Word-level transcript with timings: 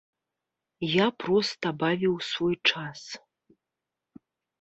Я 1.03 1.07
проста 1.23 1.67
бавіў 1.83 2.15
свой 2.29 2.55
час. 2.71 3.01